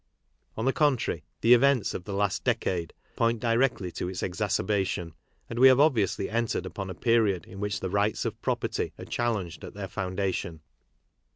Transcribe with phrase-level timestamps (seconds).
[0.57, 4.09] On the contrary, the events of the last decade point KARL MARX 39 directly to
[4.09, 5.13] its exacerbation;
[5.47, 9.05] and we have obviously entered upon a period in whicli the rights of property are
[9.05, 10.61] challenged at their foundation.